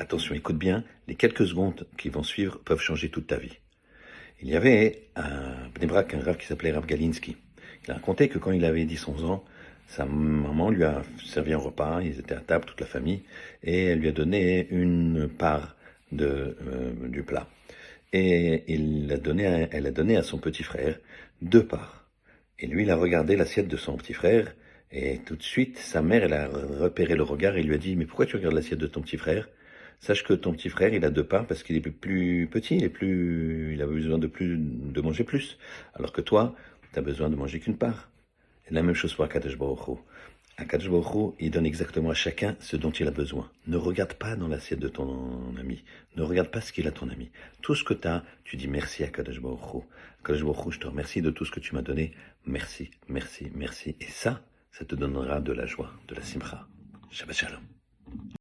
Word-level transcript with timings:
Attention, 0.00 0.34
écoute 0.34 0.56
bien, 0.56 0.82
les 1.08 1.14
quelques 1.14 1.46
secondes 1.46 1.86
qui 1.98 2.08
vont 2.08 2.22
suivre 2.22 2.58
peuvent 2.64 2.80
changer 2.80 3.10
toute 3.10 3.26
ta 3.26 3.36
vie. 3.36 3.58
Il 4.40 4.48
y 4.48 4.56
avait 4.56 5.08
un 5.14 5.68
Bnebrak, 5.74 6.14
un 6.14 6.32
qui 6.32 6.46
s'appelait 6.46 6.72
Rav 6.72 6.86
Galinsky. 6.86 7.36
Il 7.84 7.90
a 7.90 7.94
raconté 7.96 8.30
que 8.30 8.38
quand 8.38 8.50
il 8.50 8.64
avait 8.64 8.86
10-11 8.86 9.26
ans, 9.26 9.44
sa 9.88 10.06
maman 10.06 10.70
lui 10.70 10.84
a 10.84 11.02
servi 11.22 11.52
un 11.52 11.58
repas, 11.58 12.00
ils 12.00 12.18
étaient 12.18 12.34
à 12.34 12.40
table, 12.40 12.64
toute 12.64 12.80
la 12.80 12.86
famille, 12.86 13.24
et 13.62 13.84
elle 13.84 13.98
lui 13.98 14.08
a 14.08 14.12
donné 14.12 14.68
une 14.70 15.28
part 15.28 15.76
de, 16.12 16.56
euh, 16.66 16.92
du 17.06 17.22
plat. 17.22 17.46
Et 18.14 18.72
il 18.72 19.12
a 19.12 19.18
donné 19.18 19.68
elle 19.70 19.86
a 19.86 19.90
donné 19.90 20.16
à 20.16 20.22
son 20.22 20.38
petit 20.38 20.62
frère 20.62 20.98
deux 21.42 21.66
parts. 21.66 22.08
Et 22.58 22.66
lui, 22.68 22.84
il 22.84 22.90
a 22.90 22.96
regardé 22.96 23.36
l'assiette 23.36 23.68
de 23.68 23.76
son 23.76 23.98
petit 23.98 24.14
frère, 24.14 24.54
et 24.92 25.18
tout 25.18 25.36
de 25.36 25.42
suite, 25.42 25.76
sa 25.76 26.00
mère, 26.00 26.24
elle 26.24 26.32
a 26.32 26.48
repéré 26.48 27.16
le 27.16 27.22
regard 27.22 27.58
et 27.58 27.62
lui 27.62 27.74
a 27.74 27.78
dit, 27.78 27.96
mais 27.96 28.06
pourquoi 28.06 28.24
tu 28.24 28.36
regardes 28.36 28.54
l'assiette 28.54 28.78
de 28.78 28.86
ton 28.86 29.02
petit 29.02 29.18
frère? 29.18 29.46
Sache 30.00 30.24
que 30.24 30.32
ton 30.32 30.52
petit 30.52 30.70
frère, 30.70 30.94
il 30.94 31.04
a 31.04 31.10
deux 31.10 31.24
parts 31.24 31.46
parce 31.46 31.62
qu'il 31.62 31.76
est 31.76 31.80
plus 31.80 32.48
petit, 32.50 32.76
il 32.76 32.84
est 32.84 32.88
plus, 32.88 33.74
il 33.74 33.82
a 33.82 33.86
besoin 33.86 34.16
de 34.16 34.26
plus, 34.26 34.56
de 34.58 35.00
manger 35.02 35.24
plus. 35.24 35.58
Alors 35.94 36.12
que 36.12 36.22
toi, 36.22 36.54
tu 36.94 37.00
besoin 37.02 37.28
de 37.28 37.36
manger 37.36 37.60
qu'une 37.60 37.76
part. 37.76 38.10
Et 38.68 38.74
la 38.74 38.82
même 38.82 38.94
chose 38.94 39.12
pour 39.12 39.26
Akadosh 39.26 39.58
Baruch. 39.58 39.98
Akadosh 40.56 40.88
Baruch 40.88 41.34
il 41.38 41.50
donne 41.50 41.66
exactement 41.66 42.10
à 42.10 42.14
chacun 42.14 42.56
ce 42.60 42.76
dont 42.76 42.90
il 42.90 43.06
a 43.08 43.10
besoin. 43.10 43.50
Ne 43.66 43.76
regarde 43.76 44.14
pas 44.14 44.36
dans 44.36 44.48
l'assiette 44.48 44.80
de 44.80 44.88
ton 44.88 45.54
ami. 45.58 45.84
Ne 46.16 46.22
regarde 46.22 46.48
pas 46.48 46.62
ce 46.62 46.72
qu'il 46.72 46.88
a 46.88 46.92
ton 46.92 47.10
ami. 47.10 47.30
Tout 47.60 47.74
ce 47.74 47.84
que 47.84 47.94
tu 47.94 48.08
as, 48.08 48.24
tu 48.44 48.56
dis 48.56 48.68
merci 48.68 49.04
à 49.04 49.08
Akadosh 49.08 49.40
Baruch. 49.40 49.84
Akadosh 50.20 50.44
Baruch 50.44 50.74
je 50.74 50.80
te 50.80 50.86
remercie 50.86 51.20
de 51.20 51.30
tout 51.30 51.44
ce 51.44 51.50
que 51.50 51.60
tu 51.60 51.74
m'as 51.74 51.82
donné. 51.82 52.12
Merci, 52.46 52.90
merci, 53.08 53.50
merci. 53.54 53.96
Et 54.00 54.06
ça, 54.06 54.42
ça 54.72 54.86
te 54.86 54.94
donnera 54.94 55.40
de 55.40 55.52
la 55.52 55.66
joie, 55.66 55.92
de 56.08 56.14
la 56.14 56.22
simcha. 56.22 56.66
Shabbat 57.10 57.36
shalom. 57.36 57.79